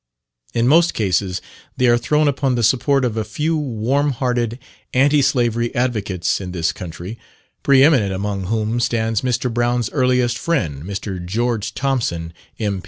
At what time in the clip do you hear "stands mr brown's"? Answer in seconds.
8.79-9.91